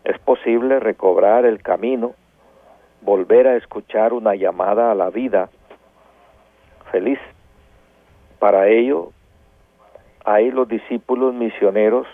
[0.07, 2.15] es posible recobrar el camino,
[3.01, 5.49] volver a escuchar una llamada a la vida
[6.93, 7.19] feliz.
[8.39, 9.12] Para ello,
[10.23, 12.07] hay los discípulos misioneros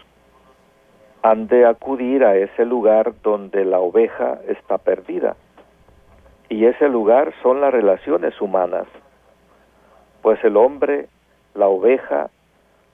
[1.24, 5.38] han de acudir a ese lugar donde la oveja está perdida.
[6.50, 8.88] Y ese lugar son las relaciones humanas.
[10.22, 11.08] Pues el hombre,
[11.56, 12.30] la oveja,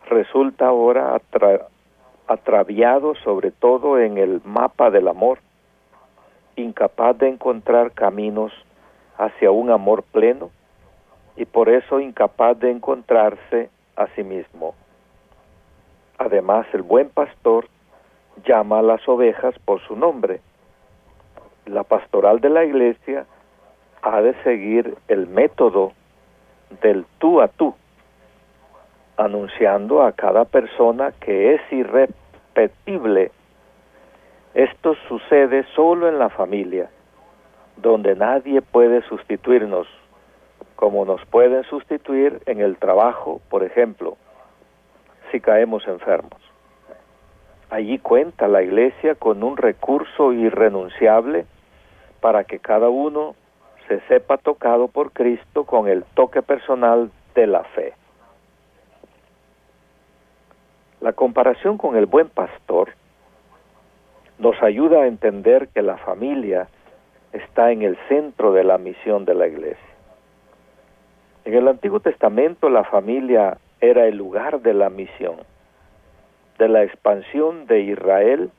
[0.08, 1.20] resulta ahora
[2.28, 5.40] atraviado sobre todo en el mapa del amor,
[6.56, 8.54] incapaz de encontrar caminos
[9.18, 10.52] hacia un amor pleno
[11.36, 14.76] y por eso incapaz de encontrarse a sí mismo.
[16.20, 17.68] Además, el buen pastor
[18.46, 20.42] llama a las ovejas por su nombre.
[21.66, 23.26] La pastoral de la iglesia
[24.02, 25.94] ha de seguir el método
[26.82, 27.76] del tú a tú,
[29.18, 33.32] anunciando a cada persona que es irrepetible.
[34.54, 36.90] Esto sucede solo en la familia,
[37.78, 39.88] donde nadie puede sustituirnos,
[40.76, 44.18] como nos pueden sustituir en el trabajo, por ejemplo,
[45.32, 46.40] si caemos enfermos.
[47.70, 51.46] Allí cuenta la iglesia con un recurso irrenunciable
[52.20, 53.36] para que cada uno
[53.88, 57.94] se sepa tocado por Cristo con el toque personal de la fe.
[61.00, 62.90] La comparación con el buen pastor
[64.38, 66.68] nos ayuda a entender que la familia
[67.34, 69.90] está en el centro de la misión de la iglesia.
[71.46, 75.38] En el Antiguo Testamento la familia era el lugar de la misión,
[76.60, 78.52] de la expansión de Israel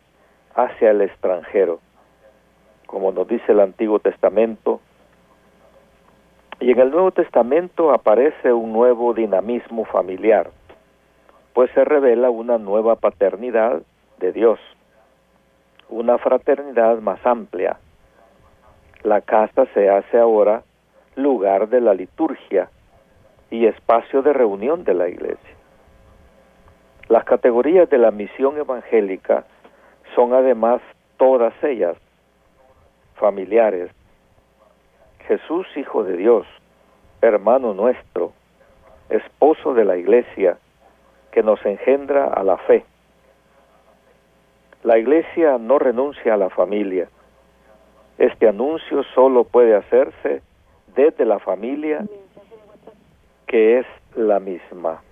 [0.55, 1.81] hacia el extranjero,
[2.87, 4.81] como nos dice el Antiguo Testamento.
[6.61, 10.51] Y en el Nuevo Testamento aparece un nuevo dinamismo familiar,
[11.53, 13.83] pues se revela una nueva paternidad
[14.19, 14.59] de Dios,
[15.91, 17.77] una fraternidad más amplia.
[19.03, 20.63] La casa se hace ahora
[21.17, 22.71] lugar de la liturgia
[23.51, 25.60] y espacio de reunión de la iglesia.
[27.11, 29.45] Las categorías de la misión evangélica
[30.15, 30.81] son además
[31.17, 31.97] todas ellas
[33.17, 33.91] familiares.
[35.27, 36.47] Jesús, Hijo de Dios,
[37.21, 38.33] hermano nuestro,
[39.09, 40.59] esposo de la iglesia,
[41.33, 42.85] que nos engendra a la fe.
[44.85, 47.09] La iglesia no renuncia a la familia.
[48.19, 50.43] Este anuncio solo puede hacerse
[50.95, 52.07] desde la familia
[53.49, 55.03] que es la misma.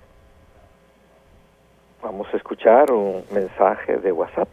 [2.10, 4.48] Vamos a escuchar un mensaje de WhatsApp.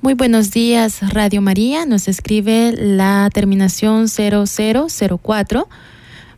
[0.00, 1.86] Muy buenos días, Radio María.
[1.86, 5.68] Nos escribe la terminación 0004.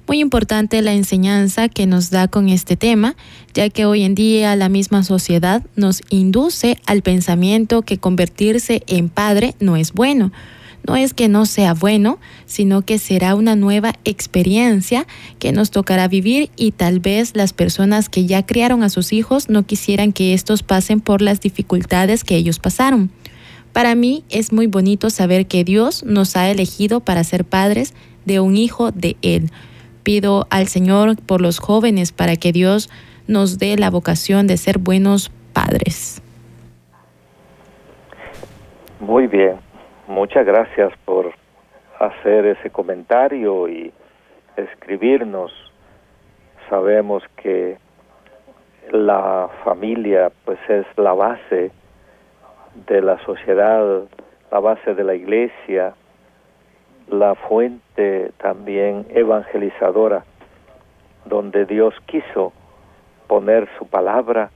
[0.06, 3.14] Muy importante la enseñanza que nos da con este tema,
[3.54, 9.08] ya que hoy en día la misma sociedad nos induce al pensamiento que convertirse en
[9.08, 10.30] padre no es bueno
[10.86, 15.06] no es que no sea bueno, sino que será una nueva experiencia
[15.38, 19.48] que nos tocará vivir y tal vez las personas que ya criaron a sus hijos
[19.48, 23.10] no quisieran que estos pasen por las dificultades que ellos pasaron.
[23.72, 28.40] Para mí es muy bonito saber que Dios nos ha elegido para ser padres de
[28.40, 29.50] un hijo de Él.
[30.02, 32.90] Pido al Señor por los jóvenes para que Dios
[33.26, 36.20] nos dé la vocación de ser buenos padres.
[38.98, 39.56] Muy bien,
[40.10, 41.30] Muchas gracias por
[42.00, 43.92] hacer ese comentario y
[44.56, 45.52] escribirnos.
[46.68, 47.78] Sabemos que
[48.90, 51.70] la familia pues es la base
[52.88, 54.02] de la sociedad,
[54.50, 55.94] la base de la iglesia,
[57.06, 60.24] la fuente también evangelizadora
[61.24, 62.52] donde Dios quiso
[63.28, 64.50] poner su palabra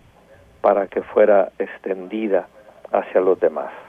[0.61, 2.49] para que fuera extendida
[2.91, 3.84] hacia los demás.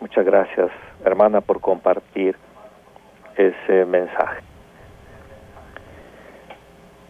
[0.00, 0.70] Muchas gracias,
[1.04, 2.34] hermana, por compartir
[3.36, 4.40] ese mensaje.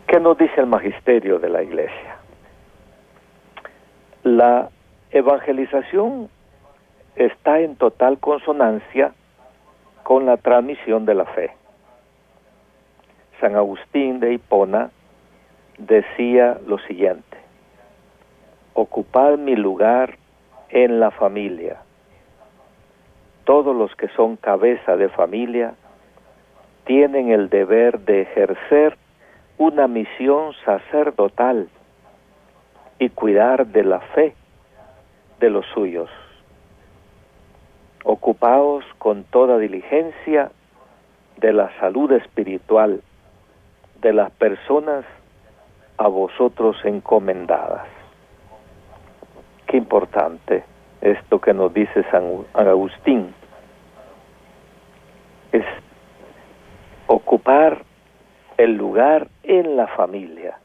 [0.08, 2.16] ¿Qué nos dice el magisterio de la iglesia?
[4.24, 4.70] La
[5.12, 6.28] evangelización
[7.14, 9.12] está en total consonancia
[10.02, 11.52] con la transmisión de la fe.
[13.40, 14.90] San Agustín de Hipona
[15.78, 17.38] decía lo siguiente,
[18.74, 20.18] ocupad mi lugar
[20.70, 21.82] en la familia
[23.50, 25.74] todos los que son cabeza de familia
[26.84, 28.96] tienen el deber de ejercer
[29.58, 31.68] una misión sacerdotal
[33.00, 34.36] y cuidar de la fe
[35.40, 36.08] de los suyos.
[38.04, 40.52] Ocupaos con toda diligencia
[41.38, 43.02] de la salud espiritual
[44.00, 45.04] de las personas
[45.98, 47.88] a vosotros encomendadas.
[49.66, 50.62] Qué importante
[51.00, 53.34] esto que nos dice San Agustín
[55.52, 55.64] es
[57.06, 57.82] ocupar
[58.56, 60.58] el lugar en la familia.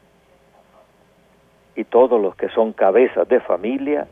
[1.74, 4.06] Y todos los que son cabezas de familia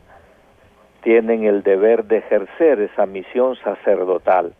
[1.01, 4.53] tienen el deber de ejercer esa misión sacerdotal.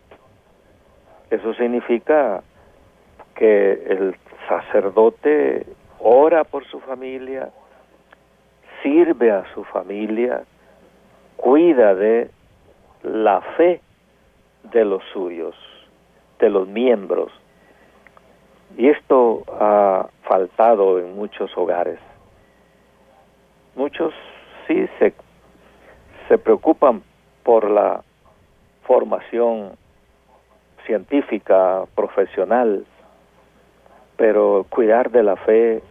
[1.30, 2.44] Eso significa
[3.36, 4.16] que el
[4.48, 5.66] sacerdote
[6.00, 7.50] ora por su familia,
[8.84, 10.44] sirve a su familia,
[11.36, 12.30] cuida de
[13.04, 13.82] la fe
[14.72, 15.56] de los suyos
[16.40, 17.32] de los miembros.
[18.78, 22.00] Y esto ha faltado en muchos hogares.
[23.76, 24.14] Muchos
[24.68, 25.14] sí se,
[26.28, 27.04] se preocupan
[27.44, 28.04] por la
[28.84, 29.78] formación
[30.86, 32.86] científica, profesional,
[34.18, 35.82] pero cuidar de la fe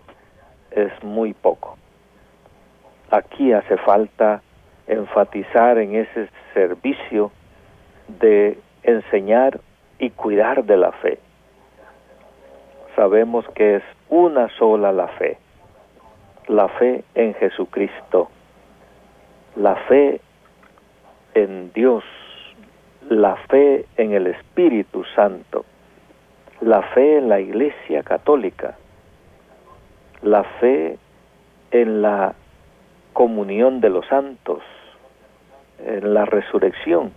[0.70, 1.76] es muy poco.
[3.10, 4.42] Aquí hace falta
[4.86, 7.30] enfatizar en ese servicio
[8.20, 9.60] de enseñar
[9.98, 11.18] y cuidar de la fe.
[12.96, 15.38] sabemos que es una sola la fe,
[16.46, 18.28] la fe en Jesucristo,
[19.56, 20.20] la fe
[21.34, 22.04] en Dios,
[23.08, 25.64] la fe en el Espíritu Santo,
[26.60, 28.76] la fe en la Iglesia Católica,
[30.22, 30.98] la fe
[31.70, 32.34] en la
[33.12, 34.62] comunión de los santos,
[35.84, 37.12] en la resurrección.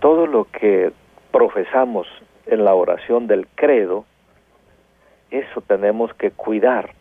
[0.00, 0.92] Todo lo que
[1.36, 2.06] profesamos
[2.46, 4.06] en la oración del credo,
[5.30, 6.94] eso tenemos que cuidar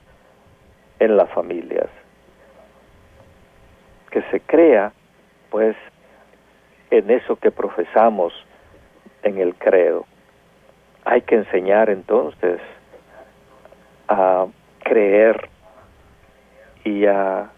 [1.00, 1.88] en las familias.
[4.12, 4.92] Que se crea,
[5.50, 5.78] pues,
[6.92, 8.34] en eso que profesamos
[9.24, 10.06] en el credo.
[11.06, 12.60] Hay que enseñar entonces
[14.10, 14.48] a
[14.80, 15.48] creer
[16.84, 17.52] y a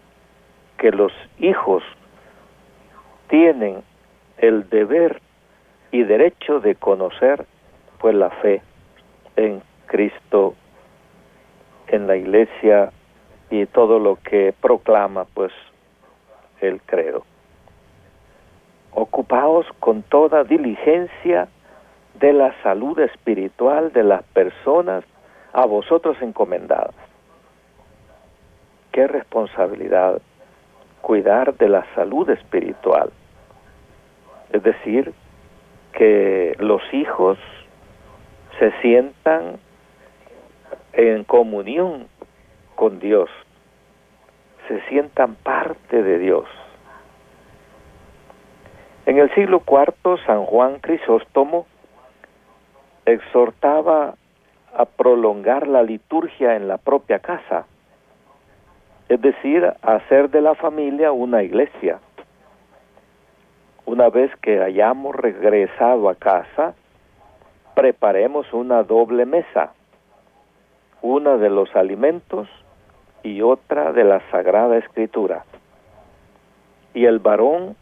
[0.76, 1.82] que los hijos
[3.26, 3.82] tienen
[4.36, 5.20] el deber
[5.90, 7.46] y derecho de conocer
[7.98, 8.62] pues la fe
[9.36, 10.54] en Cristo,
[11.88, 12.92] en la iglesia
[13.50, 15.52] y todo lo que proclama pues
[16.60, 17.24] el credo.
[18.92, 21.48] Ocupaos con toda diligencia
[22.20, 25.04] de la salud espiritual de las personas
[25.52, 26.94] a vosotros encomendadas.
[28.92, 30.20] Qué responsabilidad
[31.00, 33.10] cuidar de la salud espiritual.
[34.52, 35.12] Es decir,
[35.92, 37.38] que los hijos
[38.58, 39.58] se sientan
[40.92, 42.08] en comunión
[42.74, 43.30] con Dios,
[44.66, 46.44] se sientan parte de Dios.
[49.06, 51.66] En el siglo IV, San Juan Crisóstomo
[53.06, 54.14] exhortaba
[54.74, 57.66] a prolongar la liturgia en la propia casa,
[59.08, 62.00] es decir, hacer de la familia una iglesia.
[63.88, 66.74] Una vez que hayamos regresado a casa,
[67.74, 69.72] preparemos una doble mesa,
[71.00, 72.50] una de los alimentos
[73.22, 75.46] y otra de la Sagrada Escritura.
[76.92, 77.76] Y el varón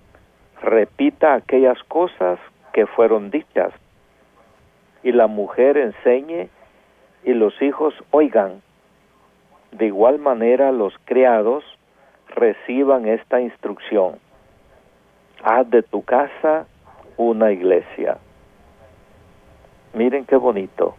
[0.62, 2.38] repita aquellas cosas
[2.72, 3.72] que fueron dichas,
[5.02, 6.50] y la mujer enseñe
[7.24, 8.62] y los hijos oigan.
[9.72, 11.64] De igual manera los criados
[12.28, 14.24] reciban esta instrucción.
[15.42, 16.66] Haz de tu casa
[17.16, 18.18] una iglesia.
[19.94, 20.96] Miren qué bonito.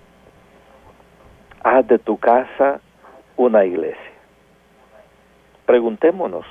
[1.63, 2.79] Haz de tu casa
[3.35, 4.11] una iglesia.
[5.65, 6.45] Preguntémonos,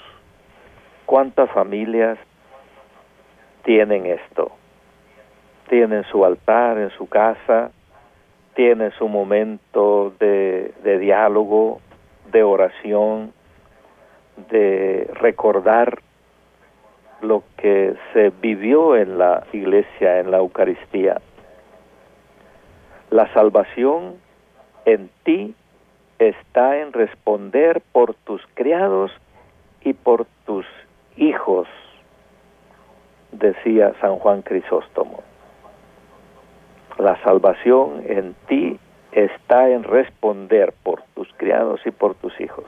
[1.07, 2.18] ¿cuántas familias
[3.64, 4.53] tienen esto?
[5.68, 7.70] Tienen su altar en su casa,
[8.55, 11.80] tiene su momento de, de diálogo,
[12.30, 13.32] de oración,
[14.51, 15.99] de recordar
[17.20, 21.20] lo que se vivió en la iglesia, en la Eucaristía.
[23.10, 24.16] La salvación
[24.84, 25.54] en ti
[26.18, 29.10] está en responder por tus criados
[29.82, 30.66] y por tus
[31.16, 31.68] hijos,
[33.32, 35.22] decía San Juan Crisóstomo.
[36.98, 38.78] La salvación en ti
[39.12, 42.66] está en responder por tus criados y por tus hijos.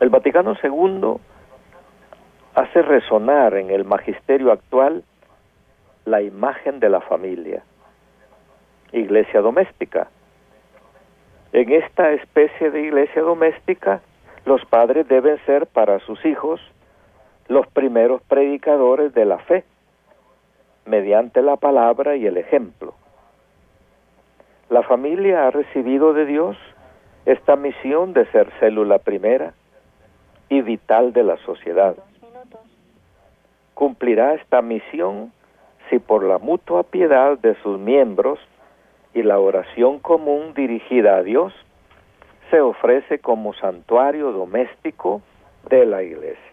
[0.00, 1.20] El Vaticano II
[2.54, 5.04] hace resonar en el magisterio actual
[6.04, 7.62] la imagen de la familia,
[8.92, 10.08] iglesia doméstica.
[11.52, 14.00] En esta especie de iglesia doméstica,
[14.44, 16.60] los padres deben ser para sus hijos
[17.48, 19.64] los primeros predicadores de la fe
[20.86, 22.94] mediante la palabra y el ejemplo.
[24.70, 26.56] La familia ha recibido de Dios
[27.26, 29.52] esta misión de ser célula primera
[30.48, 31.96] y vital de la sociedad.
[33.80, 35.32] Cumplirá esta misión
[35.88, 38.38] si por la mutua piedad de sus miembros
[39.14, 41.54] y la oración común dirigida a Dios
[42.50, 45.22] se ofrece como santuario doméstico
[45.70, 46.52] de la Iglesia.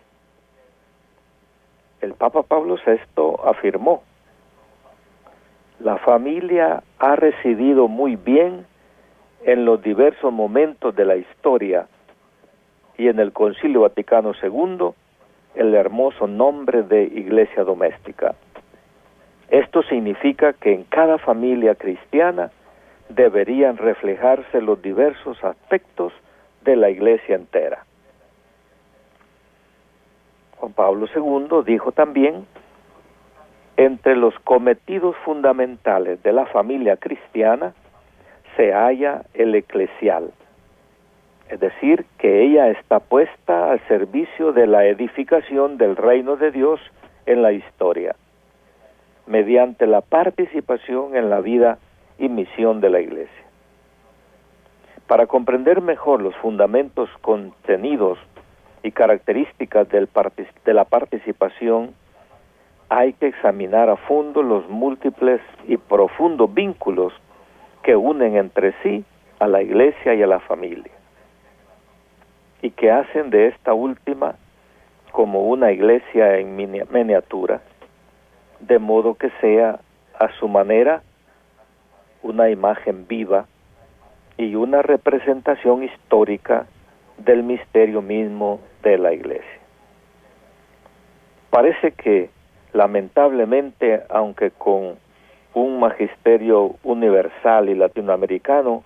[1.99, 2.95] El Papa Pablo VI
[3.43, 4.03] afirmó
[5.82, 8.65] la familia ha recibido muy bien
[9.43, 11.89] en los diversos momentos de la historia
[12.97, 14.93] y en el Concilio Vaticano II
[15.58, 18.36] el hermoso nombre de Iglesia Doméstica.
[19.49, 22.51] Esto significa que en cada familia cristiana
[23.10, 26.14] deberían reflejarse los diversos aspectos
[26.64, 27.86] de la Iglesia entera.
[30.58, 32.45] Juan Pablo II dijo también
[33.78, 37.74] entre los cometidos fundamentales de la familia cristiana
[38.55, 40.32] se halla el eclesial,
[41.49, 46.79] es decir, que ella está puesta al servicio de la edificación del reino de Dios
[47.25, 48.15] en la historia,
[49.25, 51.77] mediante la participación en la vida
[52.19, 53.43] y misión de la Iglesia.
[55.07, 58.17] Para comprender mejor los fundamentos contenidos
[58.83, 61.93] y características de la participación,
[62.89, 67.13] hay que examinar a fondo los múltiples y profundos vínculos
[67.83, 69.05] que unen entre sí
[69.39, 70.96] a la iglesia y a la familia
[72.62, 74.36] y que hacen de esta última
[75.12, 77.62] como una iglesia en miniatura,
[78.60, 79.80] de modo que sea
[80.20, 81.01] a su manera
[82.24, 83.45] una imagen viva
[84.38, 86.68] y una representación histórica
[87.18, 89.60] del misterio mismo de la iglesia.
[91.49, 92.30] Parece que,
[92.74, 94.97] lamentablemente, aunque con
[95.53, 98.84] un magisterio universal y latinoamericano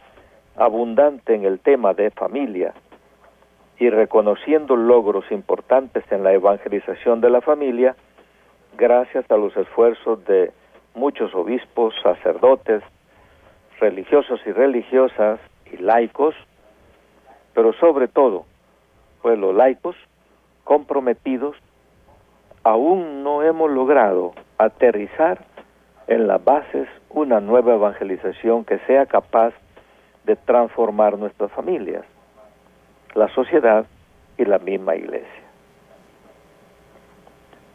[0.55, 2.73] abundante en el tema de familia
[3.81, 7.95] y reconociendo logros importantes en la evangelización de la familia,
[8.77, 10.51] gracias a los esfuerzos de
[10.93, 12.83] muchos obispos, sacerdotes,
[13.79, 15.39] religiosos y religiosas
[15.73, 16.35] y laicos,
[17.55, 18.45] pero sobre todo,
[19.23, 19.95] pues los laicos
[20.63, 21.55] comprometidos,
[22.63, 25.43] aún no hemos logrado aterrizar
[26.05, 29.55] en las bases una nueva evangelización que sea capaz
[30.25, 32.05] de transformar nuestras familias,
[33.15, 33.85] la sociedad
[34.37, 35.43] y la misma iglesia.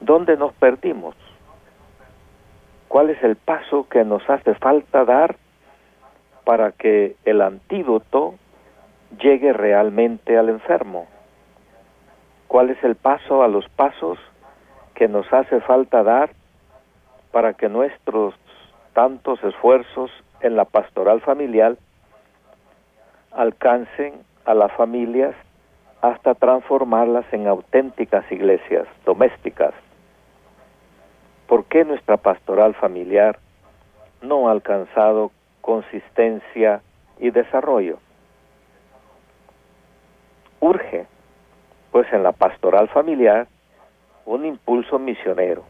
[0.00, 1.14] ¿Dónde nos perdimos?
[2.88, 5.36] ¿Cuál es el paso que nos hace falta dar
[6.44, 8.34] para que el antídoto
[9.20, 11.06] llegue realmente al enfermo?
[12.48, 14.18] ¿Cuál es el paso a los pasos
[14.94, 16.30] que nos hace falta dar
[17.32, 18.34] para que nuestros
[18.94, 20.10] tantos esfuerzos
[20.40, 21.76] en la pastoral familiar
[23.32, 24.14] alcancen
[24.46, 25.34] a las familias
[26.00, 29.74] hasta transformarlas en auténticas iglesias domésticas?
[31.46, 33.38] ¿Por qué nuestra pastoral familiar
[34.22, 35.30] no ha alcanzado
[35.60, 36.80] consistencia
[37.18, 37.98] y desarrollo.
[40.60, 41.06] Urge,
[41.90, 43.46] pues en la pastoral familiar,
[44.24, 45.64] un impulso misionero.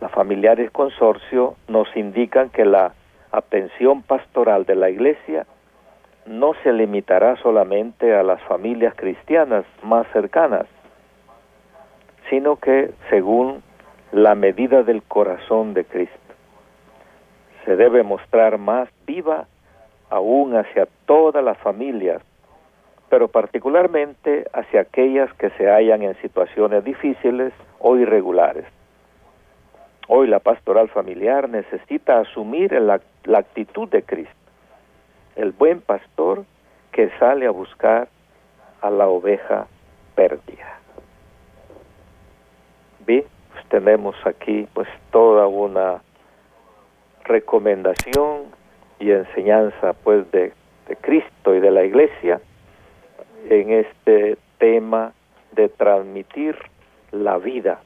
[0.00, 2.92] Las familiares consorcio nos indican que la
[3.30, 5.46] atención pastoral de la Iglesia
[6.26, 10.66] no se limitará solamente a las familias cristianas más cercanas,
[12.30, 13.62] sino que según
[14.12, 16.16] la medida del corazón de Cristo
[17.64, 19.46] se debe mostrar más viva
[20.10, 22.22] aún hacia todas las familias,
[23.08, 28.64] pero particularmente hacia aquellas que se hallan en situaciones difíciles o irregulares.
[30.08, 34.41] Hoy la pastoral familiar necesita asumir la, la actitud de Cristo,
[35.36, 36.44] el buen pastor
[36.92, 38.08] que sale a buscar
[38.80, 39.66] a la oveja
[40.14, 40.78] perdida.
[43.06, 46.02] Bien, pues tenemos aquí pues toda una
[47.24, 48.44] recomendación
[48.98, 50.52] y enseñanza pues de,
[50.88, 52.40] de Cristo y de la Iglesia
[53.48, 55.12] en este tema
[55.52, 56.56] de transmitir
[57.10, 57.80] la vida.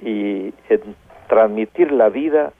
[0.00, 0.52] Y
[1.28, 2.52] transmitir la vida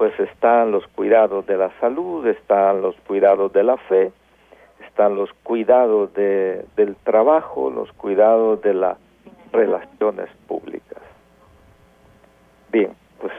[0.00, 4.10] pues están los cuidados de la salud, están los cuidados de la fe,
[4.88, 8.96] están los cuidados de, del trabajo, los cuidados de las
[9.52, 11.02] relaciones públicas.
[12.72, 13.34] Bien, pues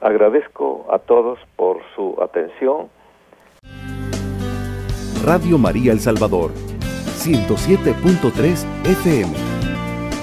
[0.00, 2.90] Agradezco a todos por su atención.
[5.24, 6.52] Radio María El Salvador,
[7.18, 9.32] 107.3 FM,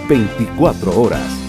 [0.08, 1.41] 24 horas.